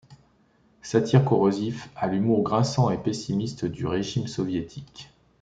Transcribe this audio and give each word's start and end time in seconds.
Satire 0.81 1.23
corrosive, 1.23 1.85
à 1.95 2.07
l’humour 2.07 2.41
grinçant 2.41 2.89
et 2.89 2.97
pessimiste, 2.97 3.65
du 3.65 3.85
régime 3.85 4.25
soviétique. 4.25 5.11